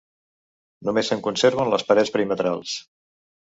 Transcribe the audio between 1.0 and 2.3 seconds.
se'n conserven les parets